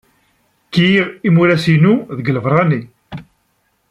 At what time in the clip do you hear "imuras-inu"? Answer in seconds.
1.27-1.93